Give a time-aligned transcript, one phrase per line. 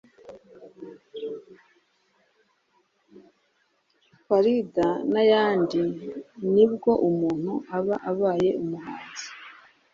[4.25, 5.81] Farida n’ayandi
[6.53, 9.27] nibwo umuntu aba abaye umuhanzi